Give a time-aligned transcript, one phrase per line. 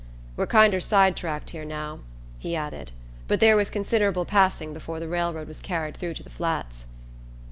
[0.35, 1.99] "We're kinder side tracked here now,"
[2.39, 2.91] he added,
[3.27, 6.87] "but there was considerable passing before the railroad was carried through to the Flats."